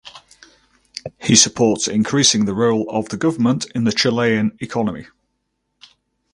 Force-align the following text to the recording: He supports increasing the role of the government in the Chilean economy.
He 1.19 1.35
supports 1.35 1.87
increasing 1.87 2.45
the 2.45 2.55
role 2.55 2.89
of 2.89 3.09
the 3.09 3.17
government 3.17 3.67
in 3.75 3.83
the 3.83 3.91
Chilean 3.91 4.57
economy. 4.59 5.05